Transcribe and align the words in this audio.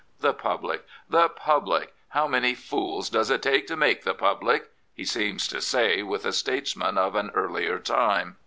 The 0.19 0.33
public! 0.33 0.83
the 1.07 1.29
public! 1.29 1.93
how 2.09 2.27
many 2.27 2.55
fools 2.55 3.07
does 3.07 3.29
it 3.29 3.43
take 3.43 3.67
to 3.67 3.75
make 3.77 4.03
the 4.03 4.15
public?'' 4.15 4.71
he 4.95 5.05
seems 5.05 5.47
to 5.49 5.61
say 5.61 6.01
with 6.01 6.25
a 6.25 6.33
statesman 6.33 6.97
of 6.97 7.13
an 7.13 7.29
earlier 7.35 7.77
time. 7.77 8.37